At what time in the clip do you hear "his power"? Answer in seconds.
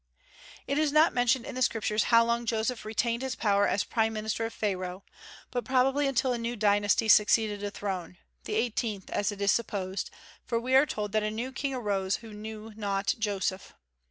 3.21-3.67